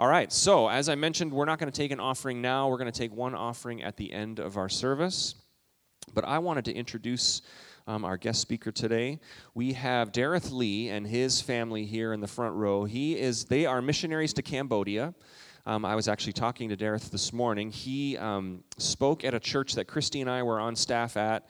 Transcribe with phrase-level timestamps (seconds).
[0.00, 2.70] All right, so as I mentioned, we're not going to take an offering now.
[2.70, 5.34] We're going to take one offering at the end of our service.
[6.14, 7.42] But I wanted to introduce
[7.86, 9.20] um, our guest speaker today.
[9.52, 12.86] We have Dareth Ly and his family here in the front row.
[12.86, 15.12] He is, they are missionaries to Cambodia.
[15.66, 17.70] Um, I was actually talking to Dareth this morning.
[17.70, 21.46] He um, spoke at a church that Christy and I were on staff at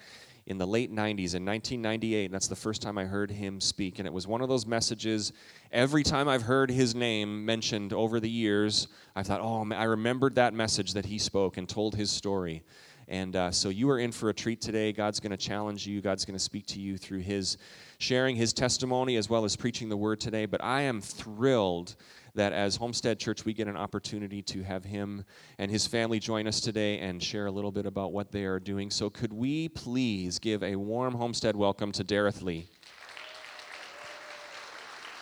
[0.46, 2.30] in the late 90s, in 1998.
[2.32, 3.98] That's the first time I heard him speak.
[3.98, 5.32] And it was one of those messages.
[5.72, 10.34] Every time I've heard his name mentioned over the years, I thought, oh, I remembered
[10.36, 12.62] that message that he spoke and told his story.
[13.10, 14.92] And uh, so you are in for a treat today.
[14.92, 17.58] God's going to challenge you, God's going to speak to you through his
[17.98, 20.46] sharing his testimony as well as preaching the word today.
[20.46, 21.96] But I am thrilled
[22.34, 25.24] that as Homestead Church, we get an opportunity to have him
[25.58, 28.60] and his family join us today and share a little bit about what they are
[28.60, 28.90] doing.
[28.90, 32.66] So, could we please give a warm Homestead welcome to Dareth Ly?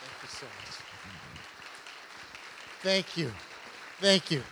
[0.01, 0.75] Thank you so much.
[2.83, 3.33] Thank you.
[4.01, 4.43] Thank you.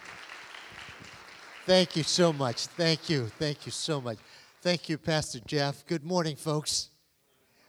[1.65, 2.67] Thank you so much.
[2.67, 3.27] Thank you.
[3.27, 4.19] Thank you so much.
[4.63, 5.87] Thank you, Pastor Jeff.
[5.87, 6.91] Good morning, folks.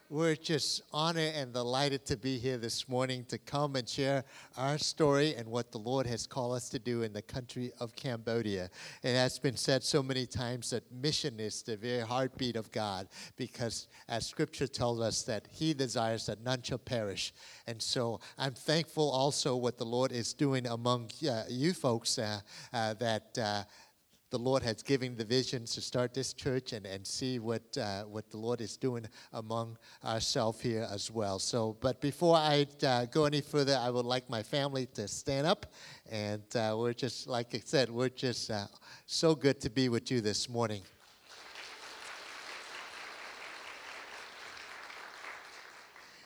[0.10, 4.24] We're just honored and delighted to be here this morning to come and share
[4.58, 7.94] our story and what the Lord has called us to do in the country of
[7.94, 8.70] Cambodia.
[9.04, 13.10] It has been said so many times that mission is the very heartbeat of God
[13.36, 17.34] because, as Scripture tells us, that He desires that none shall perish.
[17.68, 22.40] And so I'm thankful also what the Lord is doing among uh, you folks uh,
[22.72, 23.64] uh, that uh,
[24.30, 28.04] the Lord has given the vision to start this church and, and see what, uh,
[28.04, 31.40] what the Lord is doing among ourselves here as well.
[31.40, 35.48] So, but before I uh, go any further, I would like my family to stand
[35.48, 35.66] up.
[36.10, 38.68] And uh, we're just, like I said, we're just uh,
[39.06, 40.82] so good to be with you this morning.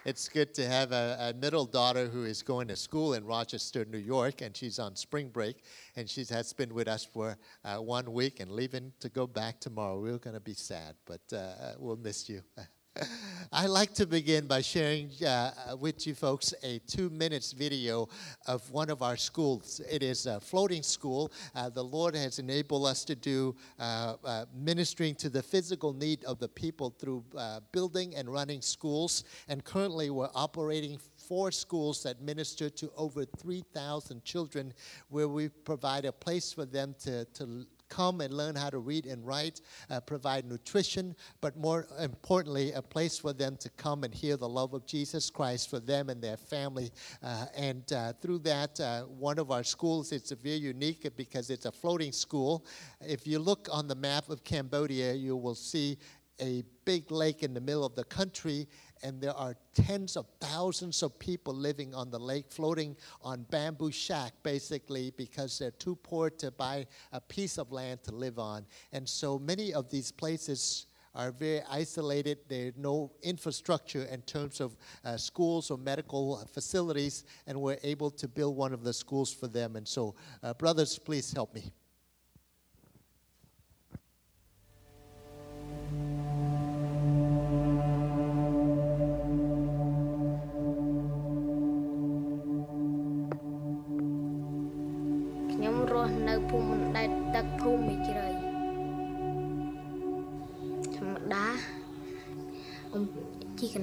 [0.04, 3.86] It's good to have a, a, middle daughter who is going to school in Rochester,
[3.86, 5.64] New York, and she's on spring break,
[5.96, 9.60] and she has been with us for uh, one week and leaving to go back
[9.60, 10.00] tomorrow.
[10.00, 12.42] We're going to be sad, but uh, we'll miss you.
[13.54, 18.10] I like to begin by sharing uh, with you folks a two minutes video
[18.48, 19.80] of one of our schools.
[19.90, 21.32] It is a floating school.
[21.56, 26.24] Uh, the Lord has enabled us to do uh, uh ministering to the physical need
[26.26, 29.24] of the people through uh, building and running schools.
[29.48, 34.74] And currently, we're operating four schools that minister to over 3,000 children,
[35.10, 39.06] where we provide a place for them to, to come and learn how to read
[39.06, 44.16] and write, uh, provide nutrition, but more importantly, a place for them to come and
[44.16, 46.90] hear the love of Jesus Christ for them and their family.
[47.22, 51.66] Uh, and uh, through that, uh, one of our schools, it's very unique because it's
[51.66, 52.66] a floating school.
[53.02, 55.98] If you look on the map of Cambodia, you will see
[56.42, 58.68] a big lake in the middle of the country
[59.04, 63.92] and there are tens of thousands of people living on the lake, floating on bamboo
[63.92, 68.66] shack, basically, because they're too poor to buy a piece of land to live on.
[68.92, 72.40] And so many of these places are very isolated.
[72.48, 78.28] There's no infrastructure in terms of uh, schools or medical facilities, and we're able to
[78.28, 79.76] build one of the schools for them.
[79.76, 81.72] And so, uh, brothers, please help me.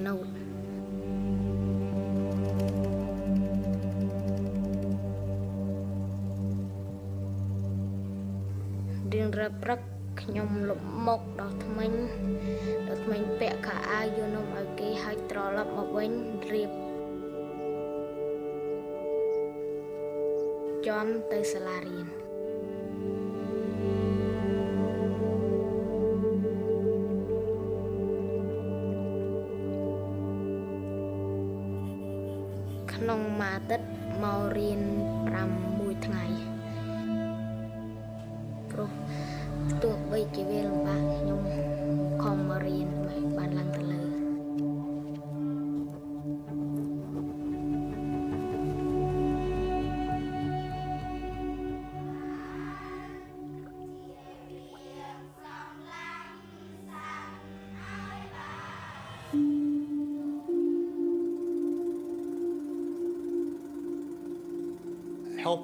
[0.09, 0.21] នោះ
[9.13, 9.79] រៀងរាល់ព្រឹក
[10.21, 11.91] ខ្ញុំលបមុខដល់ថ្មិញ
[12.87, 16.11] ដល់ថ្មិញពាក់ខោអាវយូនំឲ្យគេហើយត្រឡប់មកវិញ
[16.53, 16.71] រៀប
[20.87, 22.28] ចំទៅសាលារៀន
[34.59, 34.98] And.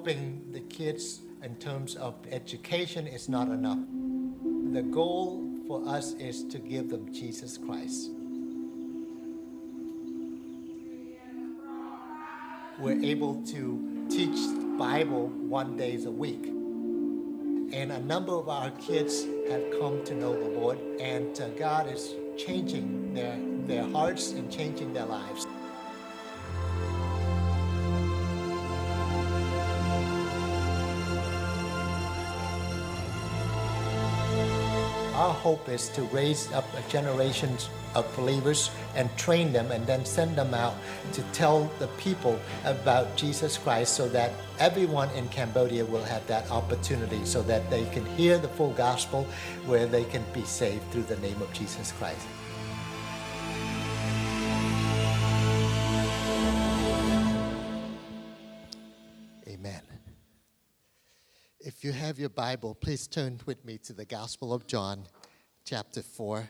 [0.06, 3.80] Helping the kids in terms of education is not enough.
[4.72, 8.12] The goal for us is to give them Jesus Christ.
[12.78, 14.38] We're able to teach
[14.78, 16.46] Bible one days a week.
[16.46, 21.92] And a number of our kids have come to know the Lord, and uh, God
[21.92, 23.36] is changing their,
[23.66, 25.48] their hearts and changing their lives.
[35.26, 37.50] Our hope is to raise up a generation
[37.96, 40.74] of believers and train them and then send them out
[41.14, 44.30] to tell the people about Jesus Christ so that
[44.60, 49.26] everyone in Cambodia will have that opportunity so that they can hear the full gospel
[49.66, 52.24] where they can be saved through the name of Jesus Christ.
[59.48, 59.82] Amen.
[61.66, 65.08] If you have your Bible, please turn with me to the Gospel of John,
[65.66, 66.48] chapter 4.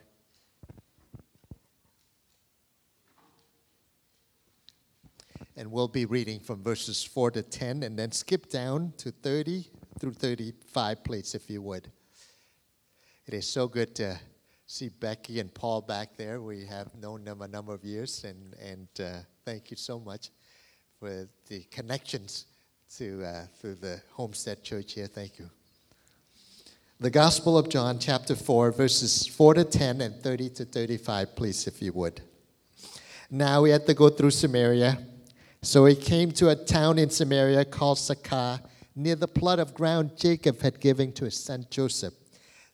[5.56, 9.70] And we'll be reading from verses 4 to 10 and then skip down to 30
[9.98, 11.90] through 35, please, if you would.
[13.26, 14.20] It is so good to
[14.66, 16.42] see Becky and Paul back there.
[16.42, 20.30] We have known them a number of years, and, and uh, thank you so much
[21.00, 22.44] for the connections
[22.98, 25.06] to uh, through the Homestead Church here.
[25.06, 25.48] Thank you.
[26.98, 31.66] The Gospel of John, chapter 4, verses 4 to 10 and 30 to 35, please,
[31.66, 32.22] if you would.
[33.30, 34.96] Now we had to go through Samaria.
[35.60, 38.60] So he came to a town in Samaria called Sychar,
[38.94, 42.14] near the plot of ground Jacob had given to his son Joseph.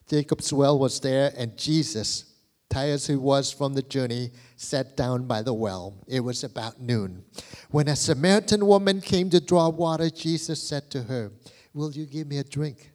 [0.08, 2.32] Jacob's well was there, and Jesus,
[2.70, 5.96] tired as he was from the journey, sat down by the well.
[6.06, 7.24] It was about noon.
[7.72, 11.32] When a Samaritan woman came to draw water, Jesus said to her,
[11.74, 12.91] Will you give me a drink?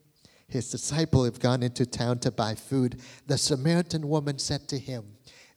[0.50, 3.02] His disciple have gone into town to buy food.
[3.26, 5.04] The Samaritan woman said to him,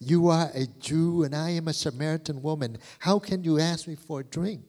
[0.01, 2.79] You are a Jew, and I am a Samaritan woman.
[2.99, 4.63] How can you ask me for a drink?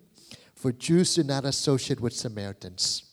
[0.54, 3.04] For Jews do not associate with Samaritans.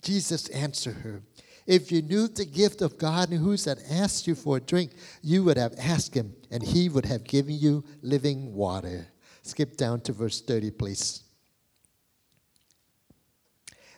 [0.00, 1.22] Jesus answered her,
[1.66, 4.92] If you knew the gift of God and who that asked you for a drink,
[5.20, 9.08] you would have asked him, and he would have given you living water.
[9.42, 11.23] Skip down to verse 30, please.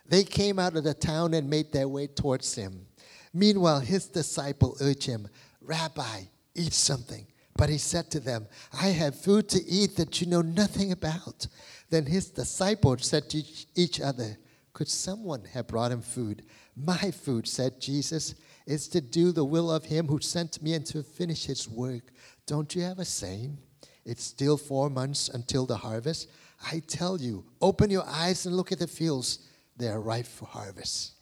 [0.08, 2.86] They came out of the town and made their way towards him.
[3.32, 5.28] Meanwhile, his disciple urged him,
[5.60, 6.22] Rabbi,
[6.54, 7.26] eat something.
[7.56, 11.46] But he said to them, I have food to eat that you know nothing about.
[11.90, 13.42] Then his disciples said to
[13.74, 14.36] each other,
[14.72, 16.44] Could someone have brought him food?
[16.76, 18.34] My food, said Jesus,
[18.66, 22.12] is to do the will of him who sent me and to finish his work.
[22.46, 23.56] Don't you have a saying?
[24.04, 26.28] It's still four months until the harvest.
[26.70, 29.40] I tell you, open your eyes and look at the fields.
[29.76, 31.12] They are ripe for harvest.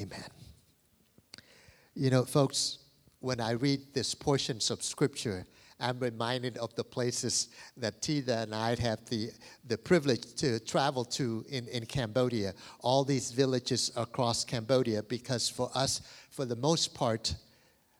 [0.00, 0.30] Amen.
[1.94, 2.78] You know, folks,
[3.20, 5.46] when I read this portions of scripture,
[5.80, 9.30] I'm reminded of the places that Tita and I have the,
[9.66, 15.70] the privilege to travel to in, in Cambodia, all these villages across Cambodia, because for
[15.74, 17.34] us, for the most part,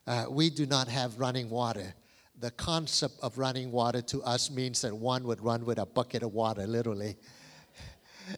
[0.06, 1.94] uh, we do not have running water.
[2.38, 6.22] The concept of running water to us means that one would run with a bucket
[6.22, 7.16] of water, literally.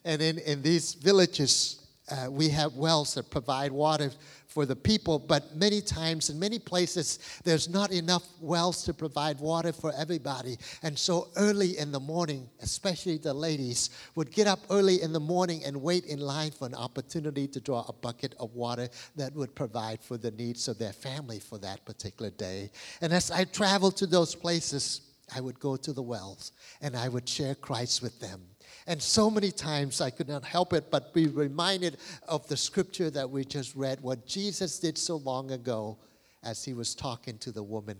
[0.04, 4.10] And in, in these villages, uh, we have wells that provide water
[4.48, 9.40] for the people, but many times in many places, there's not enough wells to provide
[9.40, 10.58] water for everybody.
[10.82, 15.20] And so early in the morning, especially the ladies, would get up early in the
[15.20, 19.34] morning and wait in line for an opportunity to draw a bucket of water that
[19.34, 22.70] would provide for the needs of their family for that particular day.
[23.00, 25.00] And as I traveled to those places,
[25.34, 28.42] I would go to the wells and I would share Christ with them.
[28.86, 31.98] And so many times I could not help it but be reminded
[32.28, 35.98] of the scripture that we just read, what Jesus did so long ago
[36.42, 37.96] as he was talking to the woman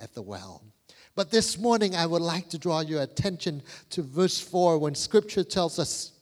[0.00, 0.62] at the well.
[1.14, 5.44] But this morning I would like to draw your attention to verse 4 when scripture
[5.44, 6.12] tells us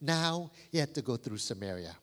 [0.00, 1.94] now he had to go through Samaria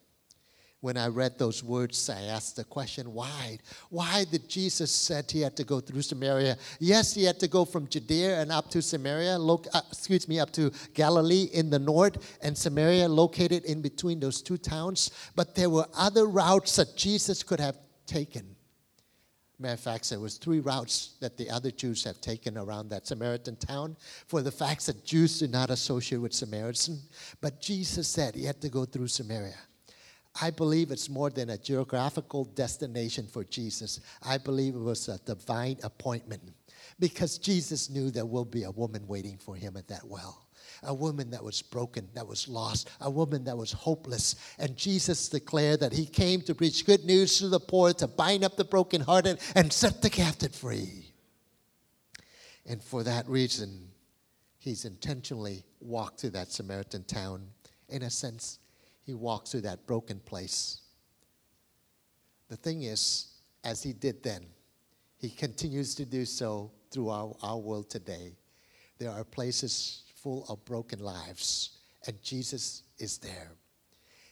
[0.79, 3.57] when I read those words, I asked the question, why?
[3.89, 6.55] Why did Jesus said he had to go through Samaria?
[6.79, 10.39] Yes, he had to go from Judea and up to Samaria, lo- uh, excuse me,
[10.39, 15.09] up to Galilee in the north, and Samaria located in between those two towns.
[15.35, 18.55] But there were other routes that Jesus could have taken.
[19.59, 23.07] Matter of fact, there was three routes that the other Jews have taken around that
[23.07, 26.99] Samaritan town for the fact that Jews do not associate with Samaritan.
[27.41, 29.57] But Jesus said he had to go through Samaria.
[30.41, 33.99] I believe it's more than a geographical destination for Jesus.
[34.23, 36.41] I believe it was a divine appointment
[36.99, 40.47] because Jesus knew there will be a woman waiting for him at that well.
[40.83, 44.35] A woman that was broken, that was lost, a woman that was hopeless.
[44.59, 48.43] And Jesus declared that he came to preach good news to the poor, to bind
[48.43, 51.13] up the brokenhearted, and set the captive free.
[52.67, 53.89] And for that reason,
[54.59, 57.47] he's intentionally walked to that Samaritan town
[57.89, 58.59] In a sense,
[59.07, 60.81] he walks through that broken place.
[62.49, 63.27] The thing is,
[63.63, 64.45] as he did then,
[65.17, 68.33] he continues to do so through our, our world today.
[68.99, 73.51] There are places full of broken lives, and Jesus is there.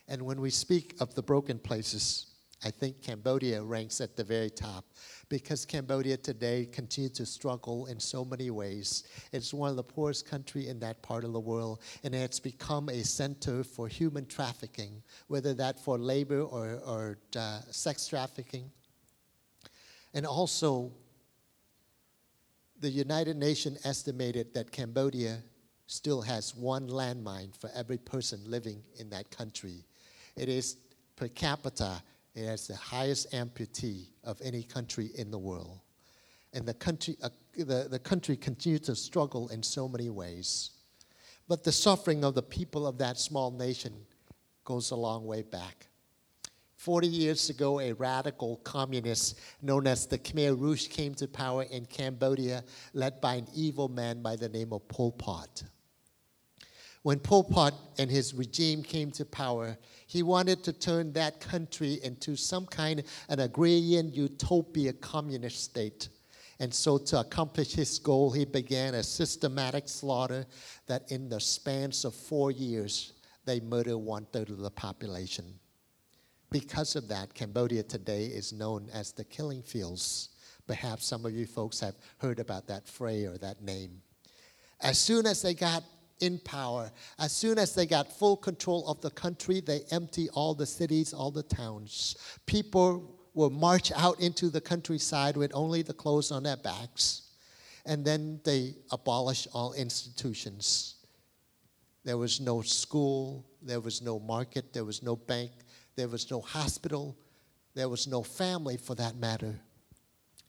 [0.08, 2.26] And when we speak of the broken places,
[2.64, 4.84] I think Cambodia ranks at the very top
[5.28, 9.04] because Cambodia today continues to struggle in so many ways.
[9.32, 12.88] It's one of the poorest countries in that part of the world, and it's become
[12.88, 18.70] a center for human trafficking, whether that for labor or, or uh, sex trafficking.
[20.14, 20.92] And also,
[22.80, 25.42] the United Nations estimated that Cambodia
[25.86, 29.84] still has one landmine for every person living in that country.
[30.36, 30.76] It is
[31.16, 32.02] per capita
[32.36, 35.80] it has the highest amputee of any country in the world.
[36.52, 40.70] And the country, uh, the, the country continues to struggle in so many ways.
[41.48, 43.94] But the suffering of the people of that small nation
[44.64, 45.88] goes a long way back.
[46.76, 51.86] 40 years ago, a radical communist known as the Khmer Rouge came to power in
[51.86, 55.62] Cambodia, led by an evil man by the name of Pol Pot.
[57.06, 62.00] When Pol Pot and his regime came to power, he wanted to turn that country
[62.02, 66.08] into some kind of an agrarian utopia communist state.
[66.58, 70.46] And so, to accomplish his goal, he began a systematic slaughter
[70.88, 73.12] that, in the spans of four years,
[73.44, 75.44] they murdered one third of the population.
[76.50, 80.30] Because of that, Cambodia today is known as the killing fields.
[80.66, 84.02] Perhaps some of you folks have heard about that phrase or that name.
[84.80, 85.84] As soon as they got
[86.20, 86.90] in power.
[87.18, 91.12] As soon as they got full control of the country, they empty all the cities,
[91.12, 92.16] all the towns.
[92.46, 97.22] People will march out into the countryside with only the clothes on their backs.
[97.84, 100.94] And then they abolish all institutions.
[102.04, 105.50] There was no school, there was no market, there was no bank,
[105.96, 107.16] there was no hospital,
[107.74, 109.58] there was no family for that matter,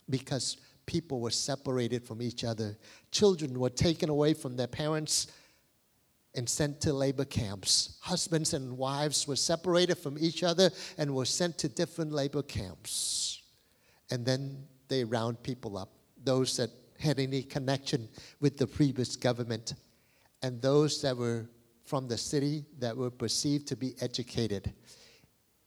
[0.09, 2.77] because people were separated from each other.
[3.12, 5.27] Children were taken away from their parents
[6.38, 7.98] and sent to labor camps.
[8.00, 13.41] Husbands and wives were separated from each other and were sent to different labor camps.
[14.12, 15.89] And then they round people up,
[16.24, 18.08] those that had any connection
[18.39, 19.74] with the previous government,
[20.44, 21.50] and those that were
[21.84, 24.72] from the city that were perceived to be educated.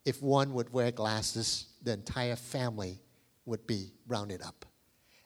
[0.04, 3.00] If one would wear glasses, the entire family
[3.44, 4.64] would be rounded up.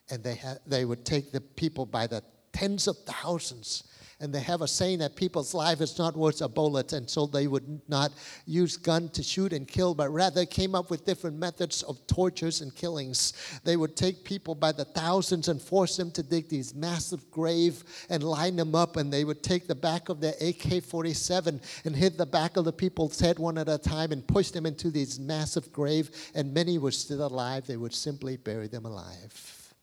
[0.09, 3.83] And they, ha- they would take the people by the tens of thousands
[4.19, 7.25] and they have a saying that people's life is not worth a bullet, and so
[7.25, 8.11] they would not
[8.45, 12.61] use gun to shoot and kill, but rather came up with different methods of tortures
[12.61, 13.33] and killings.
[13.63, 17.83] They would take people by the thousands and force them to dig these massive grave
[18.09, 22.17] and line them up, and they would take the back of their AK-47 and hit
[22.17, 25.19] the back of the people's head one at a time and push them into these
[25.19, 27.67] massive grave, and many were still alive.
[27.67, 29.73] They would simply bury them alive.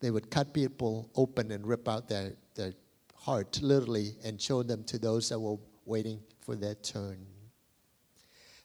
[0.00, 2.72] They would cut people open and rip out their, their
[3.28, 7.18] heart, literally, and show them to those that were waiting for their turn.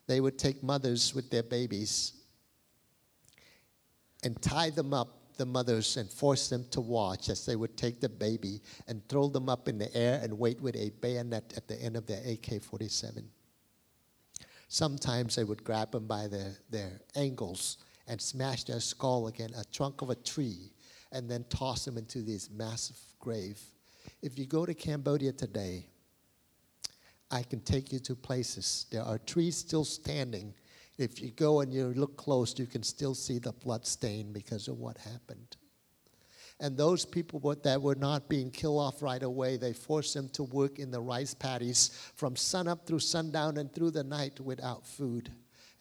[0.07, 2.13] They would take mothers with their babies
[4.23, 7.99] and tie them up, the mothers, and force them to watch as they would take
[7.99, 11.67] the baby and throw them up in the air and wait with a bayonet at
[11.67, 13.27] the end of their AK 47.
[14.69, 19.69] Sometimes they would grab them by their, their ankles and smash their skull against a
[19.71, 20.71] trunk of a tree
[21.11, 23.59] and then toss them into this massive grave
[24.21, 25.87] if you go to Cambodia today,
[27.31, 28.85] I can take you to places.
[28.91, 30.53] There are trees still standing.
[30.97, 34.67] If you go and you look close, you can still see the blood stain because
[34.67, 35.57] of what happened.
[36.59, 40.43] And those people that were not being killed off right away, they forced them to
[40.43, 45.31] work in the rice paddies from sunup through sundown and through the night without food.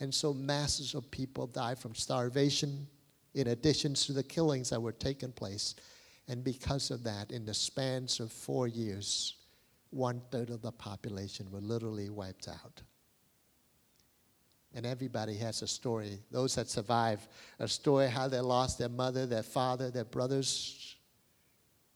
[0.00, 2.87] And so masses of people died from starvation,
[3.35, 5.75] in addition to the killings that were taking place.
[6.29, 9.35] And because of that, in the spans of four years,
[9.91, 12.83] one third of the population were literally wiped out.
[14.75, 16.21] And everybody has a story.
[16.31, 20.97] Those that survive, a story how they lost their mother, their father, their brothers,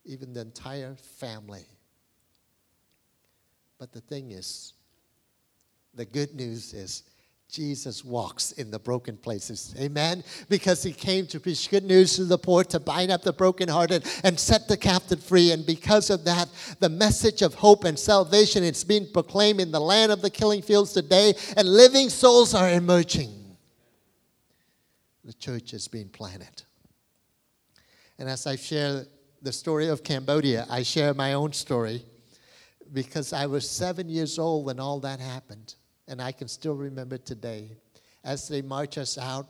[0.04, 1.64] even the entire family.
[3.78, 4.74] But the thing is,
[5.94, 7.04] the good news is
[7.48, 9.74] Jesus walks in the broken places.
[9.78, 10.24] Amen.
[10.48, 14.04] Because he came to preach good news to the poor, to bind up the brokenhearted,
[14.24, 15.52] and set the captive free.
[15.52, 16.48] And because of that,
[16.80, 20.60] the message of hope and salvation is being proclaimed in the land of the killing
[20.60, 23.32] fields today, and living souls are emerging.
[25.24, 26.62] The church is being planted.
[28.18, 29.06] And as I share
[29.42, 32.02] the story of Cambodia, I share my own story
[32.92, 35.74] because I was seven years old when all that happened,
[36.08, 37.76] and I can still remember today.
[38.24, 39.48] As they march us out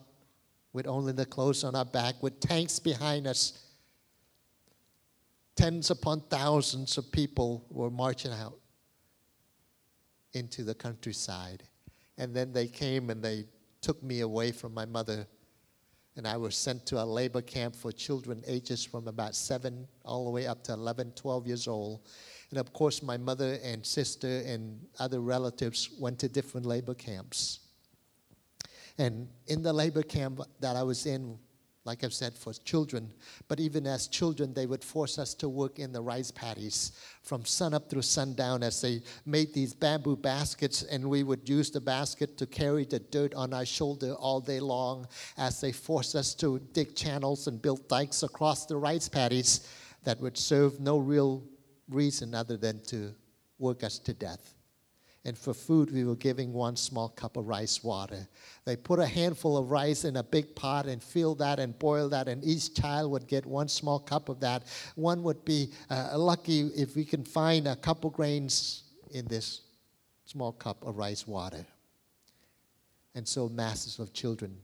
[0.72, 3.64] with only the clothes on our back, with tanks behind us,
[5.54, 8.58] tens upon thousands of people were marching out
[10.34, 11.62] into the countryside.
[12.18, 13.46] And then they came and they
[13.80, 15.26] took me away from my mother.
[16.16, 20.24] And I was sent to a labor camp for children ages from about seven all
[20.24, 22.00] the way up to 11, 12 years old.
[22.50, 27.60] And of course, my mother and sister and other relatives went to different labor camps.
[28.98, 31.38] And in the labor camp that I was in,
[31.86, 33.12] like I've said, for children.
[33.46, 37.44] But even as children, they would force us to work in the rice paddies from
[37.44, 42.36] sunup through sundown as they made these bamboo baskets, and we would use the basket
[42.38, 45.06] to carry the dirt on our shoulder all day long
[45.38, 49.68] as they forced us to dig channels and build dikes across the rice paddies
[50.02, 51.44] that would serve no real
[51.88, 53.14] reason other than to
[53.58, 54.54] work us to death.
[55.24, 58.28] And for food, we were giving one small cup of rice water.
[58.64, 62.08] They put a handful of rice in a big pot and fill that and boil
[62.10, 64.62] that, and each child would get one small cup of that.
[64.94, 69.62] One would be uh, lucky if we can find a couple grains in this
[70.26, 71.66] small cup of rice water.
[73.16, 74.56] And so masses of children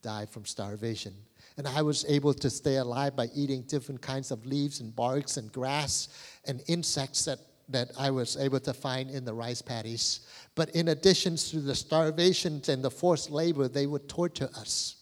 [0.00, 1.12] died from starvation.
[1.58, 5.36] And I was able to stay alive by eating different kinds of leaves and barks
[5.36, 6.08] and grass
[6.46, 10.20] and insects that that I was able to find in the rice paddies.
[10.54, 14.96] But in addition to the starvation and the forced labor, they would torture us.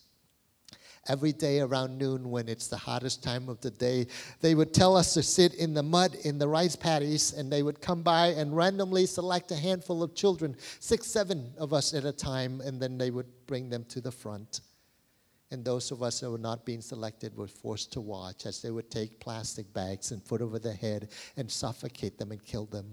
[1.08, 4.08] Every day around noon, when it's the hottest time of the day,
[4.40, 7.62] they would tell us to sit in the mud in the rice paddies, and they
[7.62, 12.04] would come by and randomly select a handful of children, six, seven of us at
[12.04, 14.62] a time, and then they would bring them to the front.
[15.50, 18.70] And those of us that were not being selected were forced to watch as they
[18.70, 22.90] would take plastic bags and put over their head and suffocate them and kill them.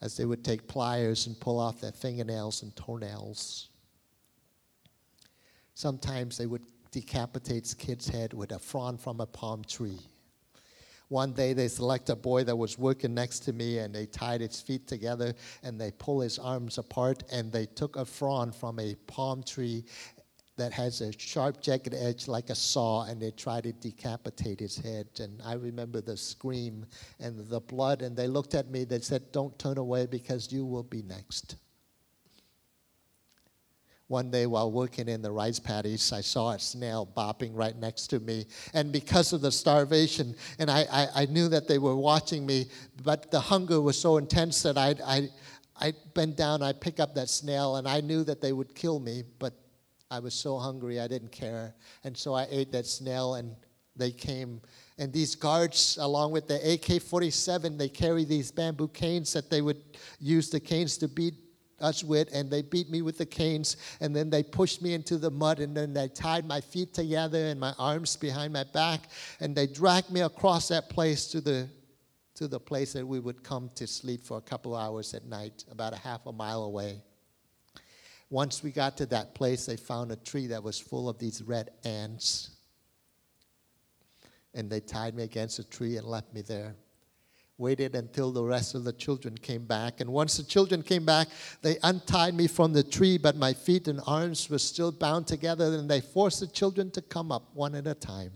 [0.00, 3.68] As they would take pliers and pull off their fingernails and toenails.
[5.74, 10.00] Sometimes they would decapitate kids' head with a frond from a palm tree.
[11.08, 14.40] One day they select a boy that was working next to me and they tied
[14.40, 18.80] his feet together and they pull his arms apart and they took a frond from
[18.80, 19.84] a palm tree
[20.56, 24.76] that has a sharp jagged edge like a saw, and they tried to decapitate his
[24.76, 25.06] head.
[25.20, 26.86] And I remember the scream
[27.20, 30.64] and the blood, and they looked at me, they said, Don't turn away because you
[30.64, 31.56] will be next.
[34.08, 38.06] One day while working in the rice paddies, I saw a snail bopping right next
[38.08, 38.46] to me.
[38.72, 42.66] And because of the starvation, and I, I, I knew that they were watching me,
[43.02, 45.28] but the hunger was so intense that I, I,
[45.80, 49.00] I bent down, I pick up that snail, and I knew that they would kill
[49.00, 49.54] me, but
[50.10, 51.74] I was so hungry, I didn't care.
[52.04, 53.56] And so I ate that snail, and
[53.96, 54.60] they came.
[54.98, 59.62] And these guards, along with the AK 47, they carry these bamboo canes that they
[59.62, 59.82] would
[60.20, 61.34] use the canes to beat
[61.80, 65.18] us with, and they beat me with the canes, and then they pushed me into
[65.18, 69.10] the mud, and then they tied my feet together and my arms behind my back,
[69.40, 71.68] and they dragged me across that place to the
[72.34, 75.64] to the place that we would come to sleep for a couple hours at night,
[75.70, 77.02] about a half a mile away.
[78.30, 81.42] Once we got to that place, they found a tree that was full of these
[81.42, 82.50] red ants.
[84.54, 86.74] And they tied me against a tree and left me there.
[87.58, 90.00] Waited until the rest of the children came back.
[90.00, 91.28] And once the children came back,
[91.62, 95.72] they untied me from the tree, but my feet and arms were still bound together.
[95.74, 98.32] And they forced the children to come up one at a time.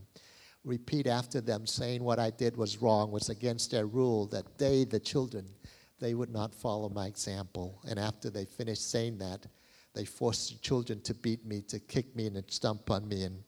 [0.64, 4.84] Repeat after them, saying what I did was wrong, was against their rule, that they,
[4.84, 5.46] the children,
[5.98, 7.80] they would not follow my example.
[7.88, 9.46] And after they finished saying that,
[9.94, 13.24] they forced the children to beat me, to kick me, and stomp on me.
[13.24, 13.42] And,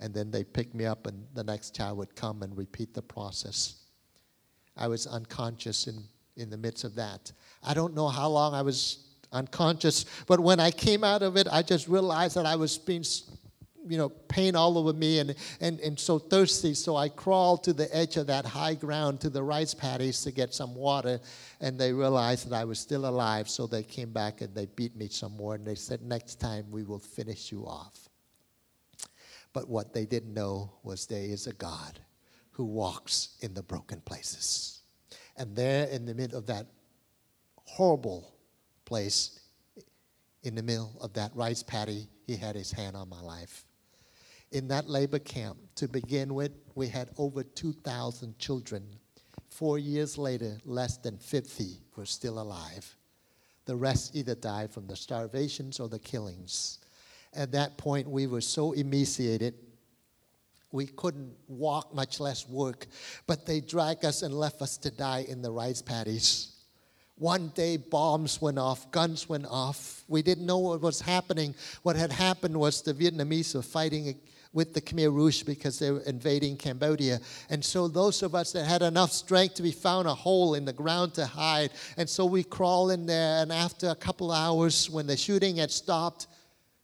[0.00, 3.02] and then they pick me up, and the next child would come and repeat the
[3.02, 3.76] process.
[4.76, 6.02] I was unconscious in,
[6.36, 7.32] in the midst of that.
[7.62, 11.46] I don't know how long I was unconscious, but when I came out of it,
[11.50, 13.04] I just realized that I was being
[13.86, 16.74] you know, pain all over me and, and, and so thirsty.
[16.74, 20.32] So I crawled to the edge of that high ground to the rice paddies to
[20.32, 21.20] get some water.
[21.60, 23.48] And they realized that I was still alive.
[23.48, 25.54] So they came back and they beat me some more.
[25.54, 28.08] And they said, Next time we will finish you off.
[29.52, 32.00] But what they didn't know was there is a God
[32.52, 34.80] who walks in the broken places.
[35.36, 36.66] And there in the middle of that
[37.64, 38.34] horrible
[38.84, 39.40] place,
[40.42, 43.64] in the middle of that rice paddy, he had his hand on my life
[44.54, 48.86] in that labor camp, to begin with, we had over 2,000 children.
[49.50, 52.96] Four years later, less than 50 were still alive.
[53.66, 56.78] The rest either died from the starvations or the killings.
[57.34, 59.54] At that point, we were so emaciated,
[60.70, 62.86] We couldn't walk, much less work,
[63.26, 66.54] but they dragged us and left us to die in the rice paddies.
[67.16, 70.02] One day, bombs went off, guns went off.
[70.08, 71.54] We didn't know what was happening.
[71.82, 74.16] What had happened was the Vietnamese were fighting
[74.54, 77.20] with the Khmer Rouge because they were invading Cambodia.
[77.50, 80.64] And so those of us that had enough strength to be found a hole in
[80.64, 81.70] the ground to hide.
[81.98, 85.72] And so we crawl in there, and after a couple hours, when the shooting had
[85.72, 86.28] stopped,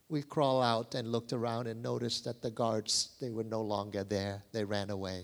[0.09, 4.03] we crawl out and looked around and noticed that the guards, they were no longer
[4.03, 4.43] there.
[4.51, 5.23] They ran away.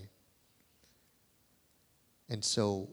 [2.29, 2.89] And so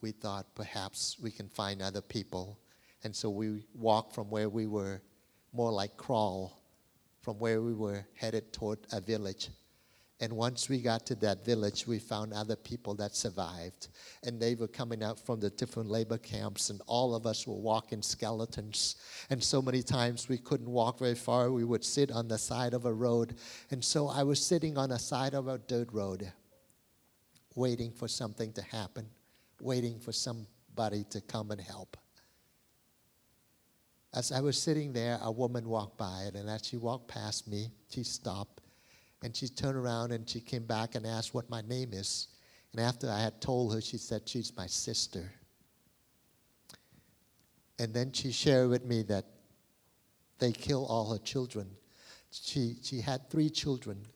[0.00, 2.58] we thought perhaps we can find other people.
[3.04, 5.00] And so we walked from where we were,
[5.52, 6.59] more like crawl
[7.20, 9.50] from where we were headed toward a village.
[10.22, 13.88] And once we got to that village, we found other people that survived.
[14.22, 17.54] And they were coming out from the different labor camps, and all of us were
[17.54, 18.96] walking skeletons.
[19.30, 21.50] And so many times we couldn't walk very far.
[21.50, 23.36] We would sit on the side of a road.
[23.70, 26.30] And so I was sitting on the side of a dirt road,
[27.54, 29.06] waiting for something to happen,
[29.58, 31.96] waiting for somebody to come and help.
[34.12, 37.70] As I was sitting there, a woman walked by, and as she walked past me,
[37.88, 38.60] she stopped
[39.22, 42.28] and she turned around and she came back and asked what my name is.
[42.72, 45.30] And after I had told her, she said, She's my sister.
[47.78, 49.24] And then she shared with me that
[50.38, 51.68] they kill all her children.
[52.30, 54.06] She, she had three children.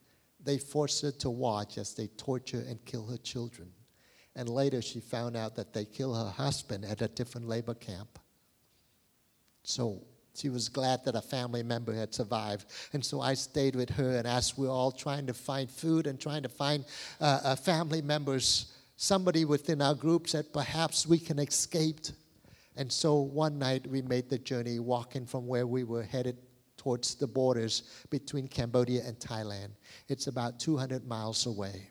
[0.43, 3.71] They forced her to watch as they torture and kill her children.
[4.37, 8.19] And later she found out that they kill her husband at a different labor camp.
[9.65, 10.03] So
[10.35, 12.67] she was glad that a family member had survived.
[12.93, 16.07] And so I stayed with her, and as we are all trying to find food
[16.07, 16.85] and trying to find
[17.21, 22.01] uh, uh, family members, somebody within our group said, perhaps we can escape.
[22.77, 26.37] And so one night we made the journey walking from where we were headed
[26.77, 29.71] towards the borders between Cambodia and Thailand.
[30.09, 31.89] It's about 200 miles away.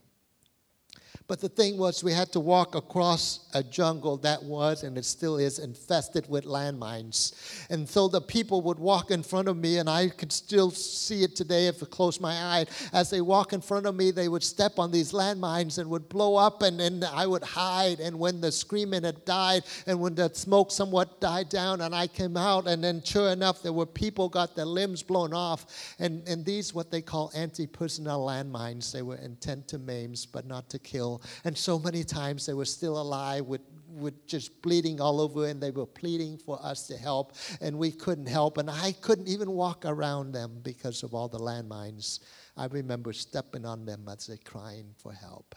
[1.26, 5.06] But the thing was, we had to walk across a jungle that was, and it
[5.06, 7.66] still is, infested with landmines.
[7.70, 11.24] And so the people would walk in front of me, and I could still see
[11.24, 12.66] it today if I close my eye.
[12.92, 16.10] As they walk in front of me, they would step on these landmines and would
[16.10, 18.02] blow up, and then I would hide.
[18.02, 22.08] And when the screaming had died, and when the smoke somewhat died down, and I
[22.08, 25.96] came out, and then sure enough, there were people got their limbs blown off.
[26.00, 30.46] And, and these, what they call anti personnel landmines, they were intent to maim, but
[30.46, 31.13] not to kill.
[31.44, 35.62] And so many times they were still alive with, with just bleeding all over, and
[35.62, 38.58] they were pleading for us to help, and we couldn't help.
[38.58, 42.20] And I couldn't even walk around them because of all the landmines.
[42.56, 45.56] I remember stepping on them as they're crying for help.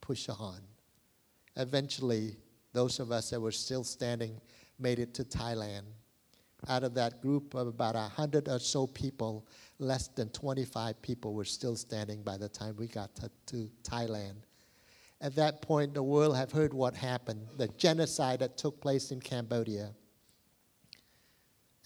[0.00, 0.60] Push on.
[1.56, 2.36] Eventually,
[2.72, 4.40] those of us that were still standing
[4.78, 5.82] made it to Thailand.
[6.68, 9.46] Out of that group of about 100 or so people,
[9.78, 14.34] less than 25 people were still standing by the time we got to, to Thailand.
[15.20, 19.20] At that point, the world have heard what happened, the genocide that took place in
[19.20, 19.90] Cambodia.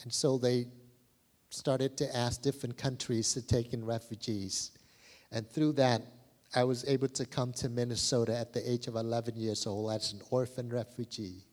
[0.03, 0.67] And so they
[1.49, 4.73] started to ask different countries to take in refugees.
[5.31, 6.03] And through that,
[6.55, 10.13] I was able to come to Minnesota at the age of 11 years old as
[10.13, 11.45] an orphan refugee.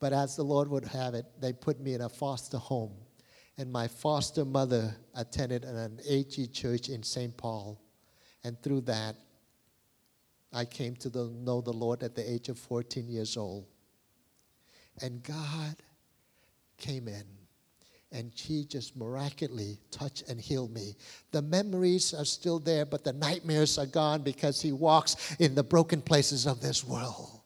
[0.00, 2.92] But as the Lord would have it, they put me in a foster home.
[3.56, 7.34] And my foster mother attended an AG church in St.
[7.36, 7.80] Paul.
[8.42, 9.16] And through that,
[10.54, 13.66] I came to the, know the Lord at the age of 14 years old.
[15.02, 15.76] And God
[16.78, 17.24] came in
[18.12, 20.94] and she just miraculously touched and healed me.
[21.32, 25.64] The memories are still there, but the nightmares are gone because he walks in the
[25.64, 27.40] broken places of this world.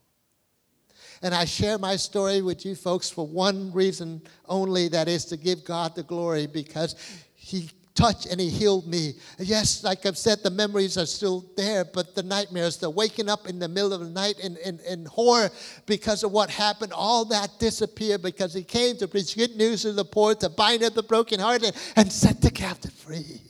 [1.22, 5.38] And I share my story with you folks for one reason only that is to
[5.38, 6.94] give God the glory because
[7.34, 9.14] he touched and he healed me.
[9.38, 13.48] Yes, like I've said, the memories are still there, but the nightmares, the waking up
[13.48, 15.50] in the middle of the night in, in, in horror
[15.84, 19.92] because of what happened, all that disappeared because he came to preach good news to
[19.92, 23.42] the poor, to bind up the brokenhearted, and set the captive free.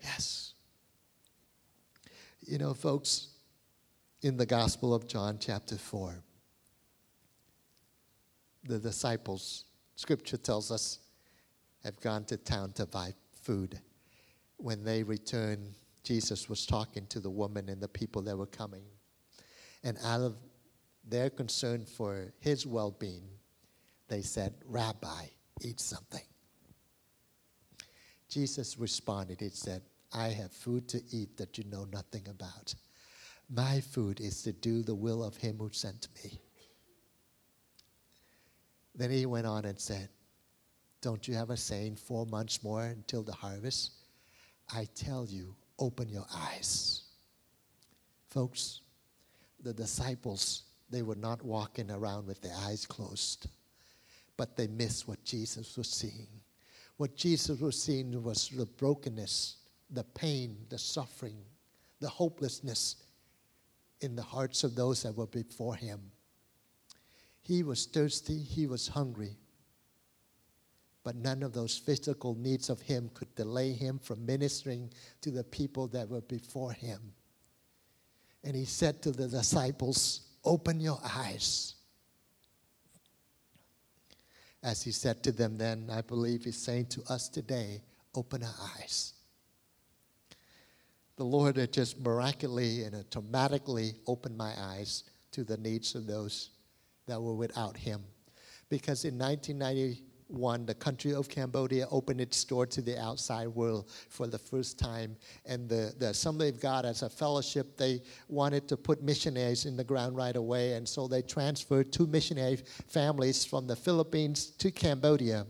[0.00, 0.54] Yes.
[2.46, 3.30] You know, folks,
[4.22, 6.22] in the Gospel of John, chapter 4,
[8.62, 9.64] the disciples,
[9.96, 11.00] scripture tells us,
[11.82, 13.80] have gone to town to buy food.
[14.56, 18.82] When they returned, Jesus was talking to the woman and the people that were coming.
[19.82, 20.36] And out of
[21.08, 23.24] their concern for his well being,
[24.08, 25.26] they said, Rabbi,
[25.62, 26.24] eat something.
[28.28, 32.74] Jesus responded, He said, I have food to eat that you know nothing about.
[33.48, 36.40] My food is to do the will of him who sent me.
[38.94, 40.08] Then he went on and said,
[41.00, 43.92] don't you have a saying, four months more until the harvest?
[44.74, 47.02] I tell you, open your eyes.
[48.28, 48.82] Folks,
[49.62, 53.48] the disciples, they were not walking around with their eyes closed,
[54.36, 56.28] but they missed what Jesus was seeing.
[56.96, 59.56] What Jesus was seeing was the brokenness,
[59.90, 61.38] the pain, the suffering,
[62.00, 62.96] the hopelessness
[64.00, 66.00] in the hearts of those that were before him.
[67.42, 69.36] He was thirsty, he was hungry,
[71.02, 74.90] but none of those physical needs of him could delay him from ministering
[75.22, 77.00] to the people that were before him.
[78.44, 81.74] And he said to the disciples, Open your eyes.
[84.62, 87.82] As he said to them then, I believe he's saying to us today,
[88.14, 89.14] Open our eyes.
[91.16, 96.50] The Lord had just miraculously and automatically opened my eyes to the needs of those
[97.06, 98.02] that were without him.
[98.70, 103.90] Because in 1990, one, the country of Cambodia opened its door to the outside world
[104.08, 105.16] for the first time.
[105.44, 109.76] And the, the Assembly of God, as a fellowship, they wanted to put missionaries in
[109.76, 110.74] the ground right away.
[110.74, 115.46] And so they transferred two missionary families from the Philippines to Cambodia.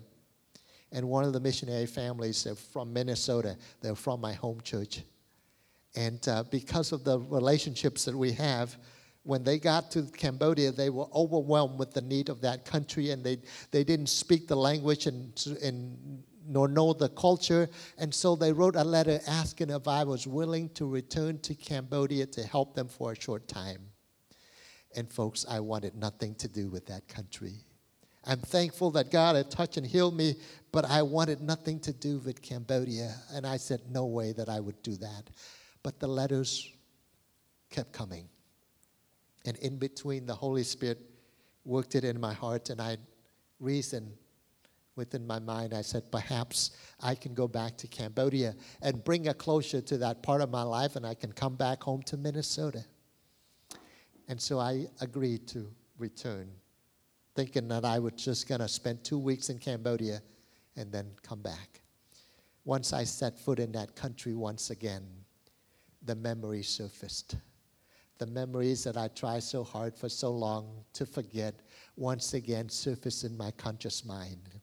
[0.93, 3.57] And one of the missionary families are from Minnesota.
[3.81, 5.03] They're from my home church.
[5.97, 8.77] And uh, because of the relationships that we have,
[9.23, 13.23] when they got to Cambodia, they were overwhelmed with the need of that country, and
[13.23, 13.39] they,
[13.71, 17.69] they didn't speak the language and, and nor know the culture.
[17.99, 22.27] And so they wrote a letter asking if I was willing to return to Cambodia
[22.27, 23.83] to help them for a short time.
[24.97, 27.65] And folks, I wanted nothing to do with that country.
[28.25, 30.35] I'm thankful that God had touched and healed me,
[30.73, 33.15] but I wanted nothing to do with Cambodia.
[33.33, 35.31] And I said, no way that I would do that.
[35.83, 36.69] But the letters
[37.71, 38.29] kept coming.
[39.45, 40.99] And in between, the Holy Spirit
[41.65, 42.99] worked it in my heart, and I
[43.59, 44.13] reasoned
[44.97, 45.73] within my mind.
[45.73, 50.23] I said, perhaps I can go back to Cambodia and bring a closure to that
[50.23, 52.85] part of my life, and I can come back home to Minnesota.
[54.29, 56.51] And so I agreed to return,
[57.35, 60.21] thinking that I was just going to spend two weeks in Cambodia
[60.77, 61.81] and then come back.
[62.65, 65.03] Once I set foot in that country once again,
[66.05, 67.37] the memory surfaced
[68.21, 71.55] the memories that I tried so hard for so long to forget
[71.97, 74.60] once again surface in my conscious mind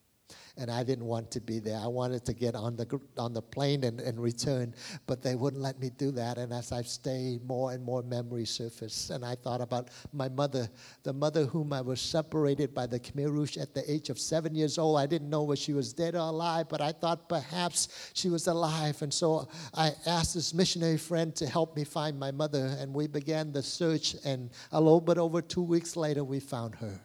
[0.57, 1.79] and I didn't want to be there.
[1.79, 4.73] I wanted to get on the, on the plane and, and return,
[5.05, 6.37] but they wouldn't let me do that.
[6.37, 9.09] And as I stayed, more and more memories surfaced.
[9.09, 10.69] And I thought about my mother,
[11.03, 14.55] the mother whom I was separated by the Khmer Rouge at the age of seven
[14.55, 14.97] years old.
[14.99, 18.47] I didn't know whether she was dead or alive, but I thought perhaps she was
[18.47, 19.01] alive.
[19.01, 23.07] And so I asked this missionary friend to help me find my mother, and we
[23.07, 24.15] began the search.
[24.25, 26.99] And a little bit over two weeks later, we found her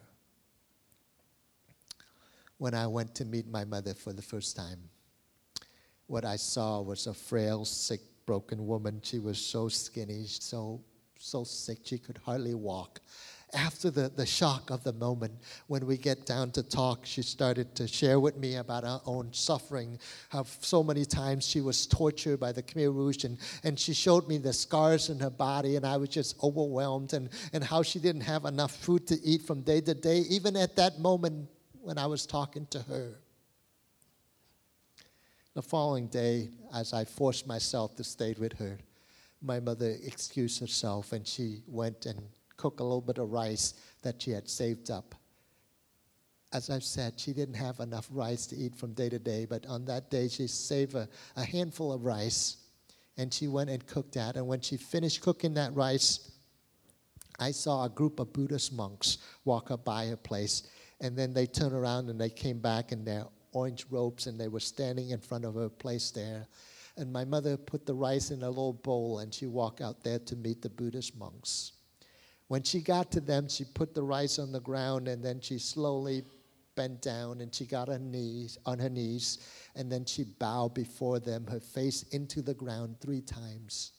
[2.63, 4.79] when I went to meet my mother for the first time.
[6.07, 9.01] What I saw was a frail, sick, broken woman.
[9.03, 10.81] She was so skinny, so
[11.19, 13.01] so sick she could hardly walk.
[13.53, 15.33] After the, the shock of the moment,
[15.67, 19.33] when we get down to talk, she started to share with me about her own
[19.33, 19.99] suffering,
[20.29, 24.29] how so many times she was tortured by the Khmer Rouge, and, and she showed
[24.29, 27.99] me the scars in her body, and I was just overwhelmed, and, and how she
[27.99, 30.19] didn't have enough food to eat from day to day.
[30.31, 31.49] Even at that moment,
[31.83, 33.19] when I was talking to her.
[35.55, 38.79] The following day, as I forced myself to stay with her,
[39.43, 42.23] my mother excused herself and she went and
[42.57, 45.15] cooked a little bit of rice that she had saved up.
[46.53, 49.67] As I've said, she didn't have enough rice to eat from day to day, but
[49.67, 52.59] on that day she saved a, a handful of rice
[53.17, 54.37] and she went and cooked that.
[54.37, 56.31] And when she finished cooking that rice,
[57.41, 60.63] I saw a group of Buddhist monks walk up by her place
[61.03, 64.49] and then they turned around and they came back in their orange robes and they
[64.49, 66.47] were standing in front of her place there.
[66.97, 70.21] And my mother put the rice in a little bowl and she walked out there
[70.21, 71.73] to meet the Buddhist monks.
[72.47, 75.59] When she got to them, she put the rice on the ground and then she
[75.59, 76.23] slowly
[76.77, 79.39] bent down and she got her knees on her knees
[79.75, 83.93] and then she bowed before them, her face into the ground three times.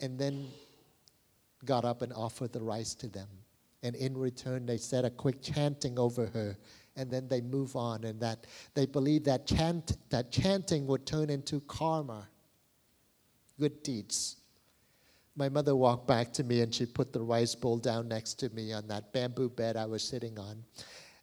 [0.00, 0.48] And then
[1.64, 3.28] got up and offered the rice to them
[3.84, 6.56] and in return they said a quick chanting over her
[6.96, 11.30] and then they move on and that they believe that chant that chanting would turn
[11.30, 12.26] into karma
[13.58, 14.36] good deeds.
[15.36, 18.50] My mother walked back to me and she put the rice bowl down next to
[18.50, 20.64] me on that bamboo bed i was sitting on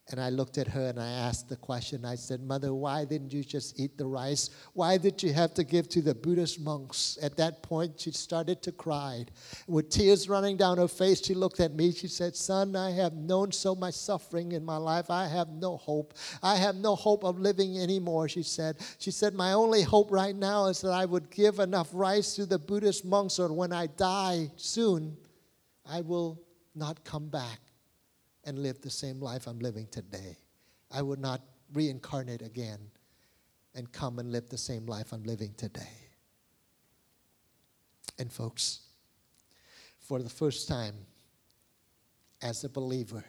[0.09, 2.03] And I looked at her and I asked the question.
[2.03, 4.49] I said, Mother, why didn't you just eat the rice?
[4.73, 7.17] Why did you have to give to the Buddhist monks?
[7.21, 9.25] At that point, she started to cry.
[9.67, 11.93] With tears running down her face, she looked at me.
[11.93, 15.09] She said, Son, I have known so much suffering in my life.
[15.09, 16.15] I have no hope.
[16.43, 18.77] I have no hope of living anymore, she said.
[18.97, 22.45] She said, My only hope right now is that I would give enough rice to
[22.45, 25.15] the Buddhist monks, or when I die soon,
[25.85, 26.41] I will
[26.75, 27.59] not come back
[28.45, 30.38] and live the same life I'm living today.
[30.91, 31.41] I would not
[31.73, 32.80] reincarnate again
[33.75, 35.89] and come and live the same life I'm living today.
[38.19, 38.82] And, folks,
[39.99, 40.95] for the first time
[42.41, 43.23] as a believer,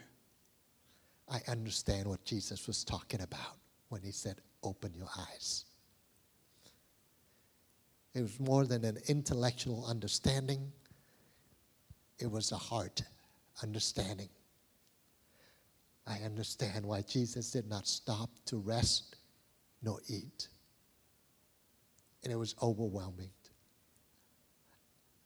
[1.29, 3.57] I understand what Jesus was talking about
[3.89, 5.65] when he said, Open your eyes.
[8.15, 10.73] It was more than an intellectual understanding,
[12.19, 13.03] it was a heart
[13.63, 14.29] understanding.
[16.07, 19.17] I understand why Jesus did not stop to rest
[19.83, 20.49] nor eat.
[22.23, 23.31] And it was overwhelming.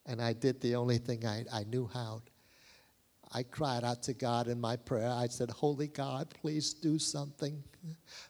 [0.06, 2.22] And I did the only thing I, I knew how.
[3.32, 5.10] I cried out to God in my prayer.
[5.10, 7.62] I said, Holy God, please do something.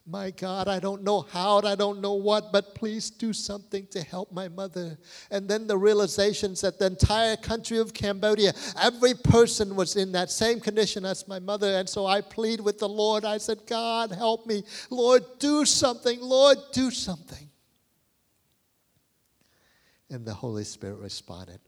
[0.07, 4.03] My God, I don't know how, I don't know what, but please do something to
[4.03, 4.99] help my mother.
[5.31, 10.31] And then the realizations that the entire country of Cambodia, every person was in that
[10.31, 11.77] same condition as my mother.
[11.77, 13.25] And so I plead with the Lord.
[13.25, 14.63] I said, God, help me.
[14.91, 16.21] Lord, do something.
[16.21, 17.51] Lord, do something.
[20.09, 21.61] And the Holy Spirit responded.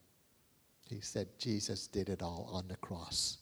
[0.89, 3.39] He said, Jesus did it all on the cross.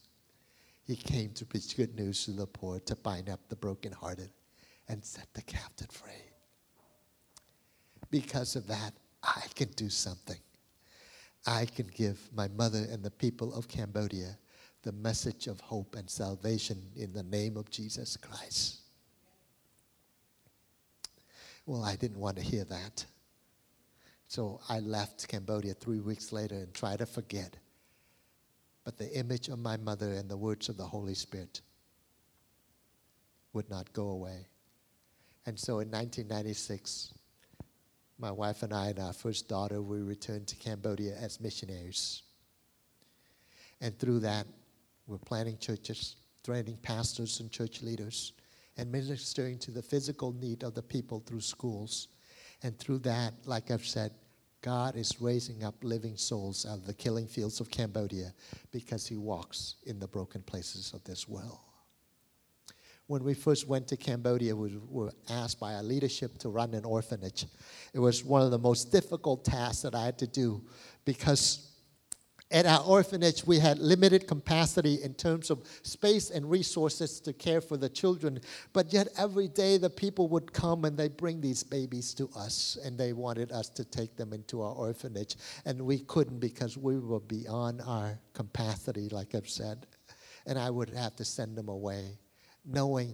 [0.84, 4.30] He came to preach good news to the poor, to bind up the brokenhearted,
[4.88, 6.12] and set the captive free.
[8.10, 10.38] Because of that, I can do something.
[11.46, 14.38] I can give my mother and the people of Cambodia
[14.82, 18.78] the message of hope and salvation in the name of Jesus Christ.
[21.66, 23.04] Well, I didn't want to hear that.
[24.28, 27.56] So I left Cambodia three weeks later and tried to forget.
[28.84, 31.60] But the image of my mother and the words of the Holy Spirit
[33.52, 34.46] would not go away.
[35.46, 37.14] And so in 1996,
[38.18, 42.22] my wife and I and our first daughter, we returned to Cambodia as missionaries.
[43.80, 44.46] And through that,
[45.06, 48.32] we're planting churches, training pastors and church leaders,
[48.76, 52.08] and ministering to the physical need of the people through schools
[52.62, 54.12] and through that, like I've said,
[54.62, 58.32] God is raising up living souls out of the killing fields of Cambodia
[58.72, 61.60] because He walks in the broken places of this world.
[63.06, 66.84] When we first went to Cambodia, we were asked by our leadership to run an
[66.84, 67.46] orphanage.
[67.92, 70.64] It was one of the most difficult tasks that I had to do
[71.04, 71.75] because
[72.50, 77.60] at our orphanage, we had limited capacity in terms of space and resources to care
[77.60, 78.38] for the children.
[78.72, 82.78] But yet, every day, the people would come and they bring these babies to us,
[82.84, 85.36] and they wanted us to take them into our orphanage.
[85.64, 89.86] And we couldn't because we were beyond our capacity, like I've said.
[90.46, 92.16] And I would have to send them away,
[92.64, 93.12] knowing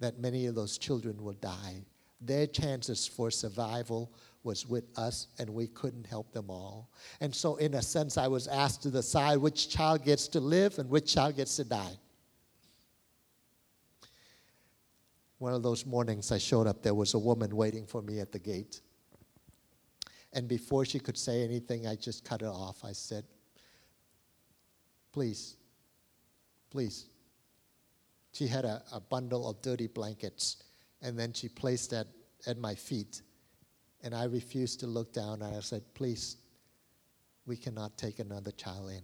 [0.00, 1.84] that many of those children will die.
[2.20, 4.12] Their chances for survival
[4.44, 6.90] was with us and we couldn't help them all.
[7.20, 10.78] And so, in a sense, I was asked to decide which child gets to live
[10.78, 11.96] and which child gets to die.
[15.38, 18.32] One of those mornings I showed up, there was a woman waiting for me at
[18.32, 18.80] the gate.
[20.32, 22.84] And before she could say anything, I just cut her off.
[22.84, 23.24] I said,
[25.12, 25.56] Please,
[26.70, 27.06] please.
[28.32, 30.62] She had a, a bundle of dirty blankets,
[31.02, 32.06] and then she placed that
[32.46, 33.20] at my feet
[34.02, 36.36] and I refused to look down and I said, Please,
[37.46, 39.02] we cannot take another child in.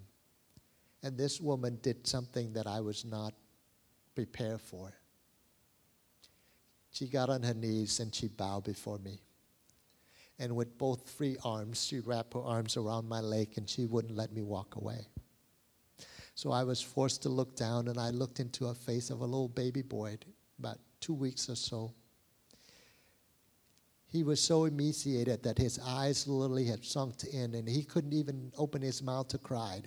[1.02, 3.34] And this woman did something that I was not
[4.14, 4.92] prepared for.
[6.90, 9.20] She got on her knees and she bowed before me.
[10.40, 14.16] And with both free arms, she wrapped her arms around my leg and she wouldn't
[14.16, 15.08] let me walk away.
[16.34, 19.24] So I was forced to look down and I looked into a face of a
[19.24, 20.18] little baby boy,
[20.58, 21.92] about two weeks or so.
[24.10, 28.50] He was so emaciated that his eyes literally had sunk in and he couldn't even
[28.56, 29.82] open his mouth to cry.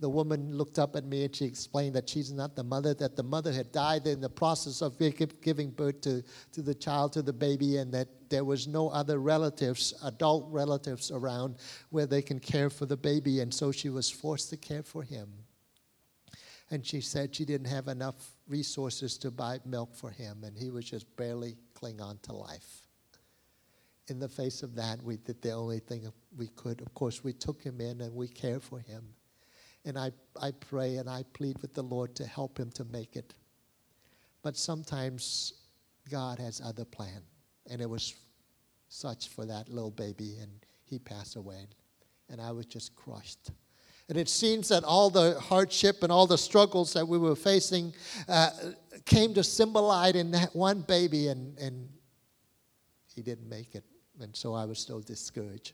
[0.00, 3.16] The woman looked up at me and she explained that she's not the mother, that
[3.16, 7.22] the mother had died in the process of giving birth to, to the child, to
[7.22, 11.56] the baby, and that there was no other relatives, adult relatives around
[11.90, 15.04] where they can care for the baby, and so she was forced to care for
[15.04, 15.28] him.
[16.70, 18.16] And she said she didn't have enough
[18.48, 22.86] resources to buy milk for him, and he was just barely cling on to life.
[24.08, 26.80] In the face of that, we did the only thing we could.
[26.80, 29.04] Of course, we took him in and we cared for him.
[29.86, 33.16] And I, I pray and I plead with the Lord to help him to make
[33.16, 33.34] it.
[34.42, 35.54] But sometimes
[36.10, 37.22] God has other plan,
[37.70, 38.14] and it was
[38.88, 40.50] such for that little baby, and
[40.84, 41.66] he passed away,
[42.28, 43.50] and I was just crushed.
[44.08, 47.94] And it seems that all the hardship and all the struggles that we were facing
[48.28, 48.50] uh,
[49.06, 51.88] came to symbolize in that one baby, and, and
[53.14, 53.84] he didn't make it.
[54.20, 55.72] And so I was so discouraged.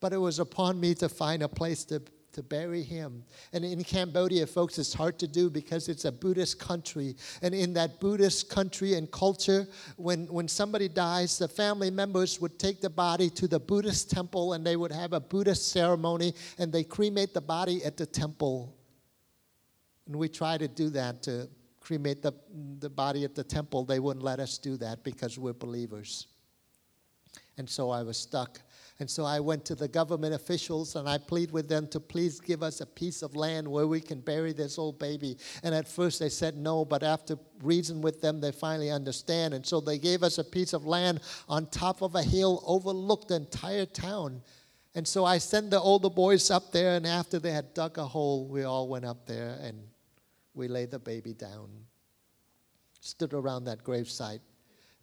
[0.00, 2.02] But it was upon me to find a place to
[2.38, 3.24] to bury him.
[3.52, 7.16] And in Cambodia, folks, it's hard to do because it's a Buddhist country.
[7.42, 9.66] And in that Buddhist country and culture,
[9.96, 14.52] when, when somebody dies, the family members would take the body to the Buddhist temple
[14.52, 18.76] and they would have a Buddhist ceremony and they cremate the body at the temple.
[20.06, 21.48] And we try to do that to
[21.80, 22.34] cremate the,
[22.78, 23.84] the body at the temple.
[23.84, 26.28] They wouldn't let us do that because we're believers.
[27.56, 28.60] And so I was stuck
[29.00, 32.40] and so I went to the government officials and I plead with them to please
[32.40, 35.38] give us a piece of land where we can bury this old baby.
[35.62, 39.54] And at first they said no, but after reason with them, they finally understand.
[39.54, 43.28] And so they gave us a piece of land on top of a hill overlooked
[43.28, 44.42] the entire town.
[44.96, 48.04] And so I sent the older boys up there, and after they had dug a
[48.04, 49.78] hole, we all went up there and
[50.54, 51.68] we laid the baby down,
[52.98, 54.40] stood around that gravesite.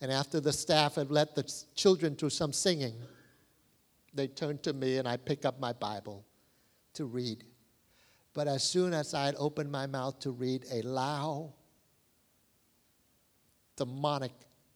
[0.02, 2.96] And after the staff had led the children to some singing,
[4.16, 6.26] they turn to me and I pick up my Bible
[6.94, 7.44] to read.
[8.34, 11.54] But as soon as I had opened my mouth to read, a loud,
[13.76, 14.32] demonic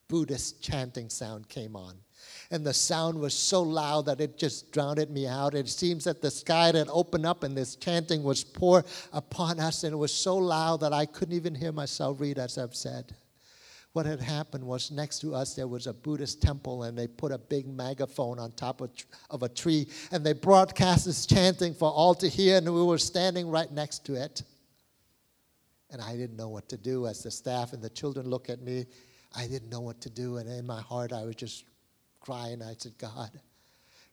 [0.07, 1.95] Buddhist chanting sound came on.
[2.51, 5.53] And the sound was so loud that it just drowned me out.
[5.55, 9.83] It seems that the sky had opened up and this chanting was poured upon us,
[9.83, 13.13] and it was so loud that I couldn't even hear myself read, as I've said
[13.93, 17.31] what had happened was next to us there was a Buddhist temple, and they put
[17.31, 18.91] a big megaphone on top of,
[19.29, 22.97] of a tree, and they broadcast this chanting for all to hear, and we were
[22.97, 24.43] standing right next to it.
[25.91, 28.61] And I didn't know what to do as the staff and the children looked at
[28.61, 28.85] me.
[29.35, 31.65] I didn't know what to do, and in my heart I was just
[32.19, 32.61] crying.
[32.61, 33.31] I said, God,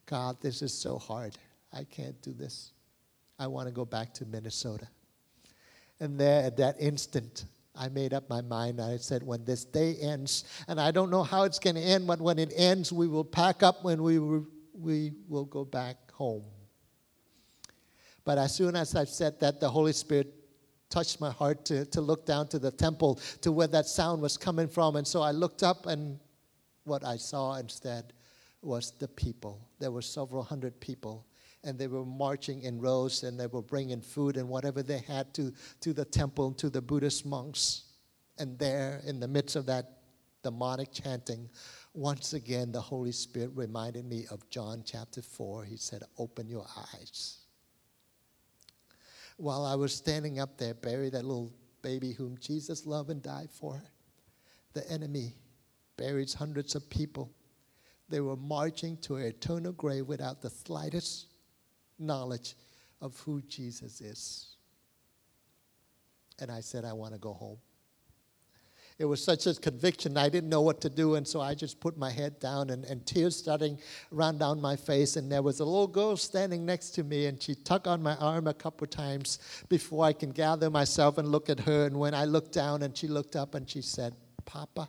[0.07, 1.37] God, this is so hard.
[1.73, 2.73] I can't do this.
[3.39, 4.89] I want to go back to Minnesota.
[6.01, 7.45] And there, at that instant,
[7.77, 8.81] I made up my mind.
[8.81, 12.07] I said, when this day ends, and I don't know how it's going to end,
[12.07, 14.19] but when it ends, we will pack up when we,
[14.73, 16.45] we will go back home.
[18.25, 20.33] But as soon as I said that, the Holy Spirit
[20.89, 24.37] touched my heart to, to look down to the temple to where that sound was
[24.37, 24.97] coming from.
[24.97, 26.19] And so I looked up, and
[26.85, 28.13] what I saw instead
[28.63, 29.69] was the people.
[29.79, 31.27] There were several hundred people
[31.65, 35.35] and they were marching in rows and they were bringing food and whatever they had
[35.35, 37.85] to, to the temple, to the Buddhist monks.
[38.39, 39.99] And there, in the midst of that
[40.43, 41.49] demonic chanting,
[41.95, 45.65] once again the Holy Spirit reminded me of John chapter 4.
[45.65, 47.39] He said, Open your eyes.
[49.39, 51.53] While I was standing up there, buried that little
[51.83, 53.83] baby whom Jesus loved and died for,
[54.73, 55.35] the enemy
[55.97, 57.33] buried hundreds of people.
[58.09, 61.27] They were marching to an eternal grave without the slightest
[61.99, 62.55] knowledge
[63.01, 64.57] of who Jesus is.
[66.39, 67.59] And I said, I want to go home.
[68.99, 71.81] It was such a conviction, I didn't know what to do, and so I just
[71.81, 73.79] put my head down, and, and tears starting
[74.11, 75.17] run down my face.
[75.17, 78.17] And there was a little girl standing next to me, and she tugged on my
[78.17, 79.39] arm a couple times
[79.69, 81.85] before I can gather myself and look at her.
[81.85, 84.15] And when I looked down, and she looked up, and she said,
[84.47, 84.89] Papa,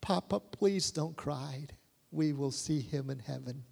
[0.00, 1.66] Papa, please don't cry.
[2.12, 3.62] We will see him in heaven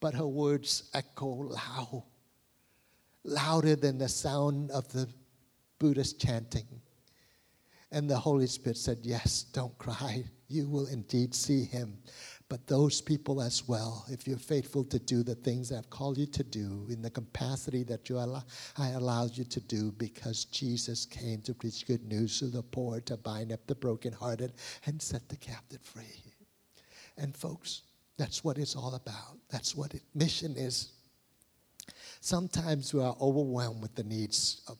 [0.00, 2.04] but her words echo loud,
[3.24, 5.08] louder than the sound of the
[5.78, 6.66] Buddhist chanting.
[7.92, 10.24] And the Holy Spirit said, Yes, don't cry.
[10.48, 11.98] You will indeed see him.
[12.48, 16.26] But those people as well, if you're faithful to do the things I've called you
[16.26, 18.42] to do in the capacity that you allow,
[18.76, 23.00] I allowed you to do because Jesus came to preach good news to the poor,
[23.02, 24.52] to bind up the brokenhearted,
[24.86, 26.24] and set the captive free.
[27.16, 27.82] And folks,
[28.20, 29.38] that's what it's all about.
[29.48, 30.92] That's what it, mission is.
[32.20, 34.76] Sometimes we are overwhelmed with the needs of,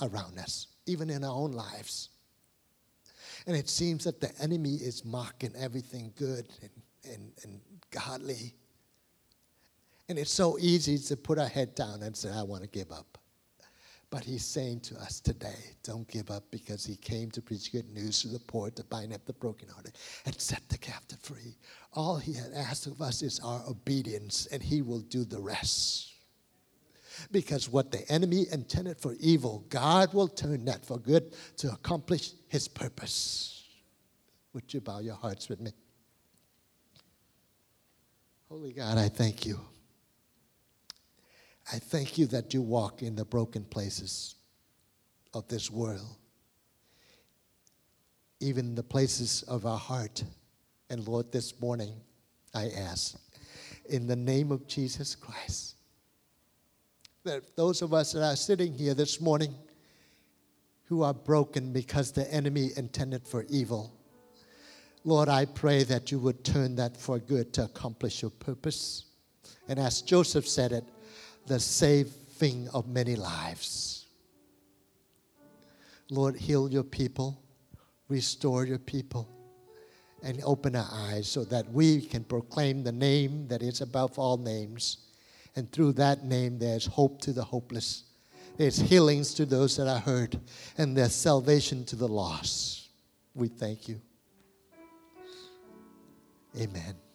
[0.00, 2.10] around us, even in our own lives.
[3.48, 6.70] And it seems that the enemy is mocking everything good and,
[7.12, 7.60] and, and
[7.90, 8.54] godly.
[10.08, 12.92] And it's so easy to put our head down and say, I want to give
[12.92, 13.18] up.
[14.10, 17.90] But he's saying to us today, don't give up because he came to preach good
[17.90, 19.94] news to the poor, to bind up the brokenhearted,
[20.24, 21.56] and set the captive free.
[21.92, 26.12] All he had asked of us is our obedience, and he will do the rest.
[27.32, 32.32] Because what the enemy intended for evil, God will turn that for good to accomplish
[32.48, 33.64] his purpose.
[34.52, 35.72] Would you bow your hearts with me?
[38.48, 39.60] Holy God, I thank you.
[41.72, 44.36] I thank you that you walk in the broken places
[45.34, 46.16] of this world,
[48.40, 50.22] even the places of our heart.
[50.90, 51.92] And Lord, this morning
[52.54, 53.18] I ask,
[53.88, 55.74] in the name of Jesus Christ,
[57.24, 59.52] that those of us that are sitting here this morning
[60.84, 63.92] who are broken because the enemy intended for evil,
[65.02, 69.04] Lord, I pray that you would turn that for good to accomplish your purpose.
[69.68, 70.84] And as Joseph said it,
[71.46, 74.06] the saving of many lives.
[76.10, 77.42] Lord, heal your people,
[78.08, 79.28] restore your people,
[80.22, 84.36] and open our eyes so that we can proclaim the name that is above all
[84.36, 84.98] names.
[85.54, 88.04] And through that name, there's hope to the hopeless,
[88.56, 90.36] there's healings to those that are hurt,
[90.78, 92.88] and there's salvation to the lost.
[93.34, 94.00] We thank you.
[96.58, 97.05] Amen.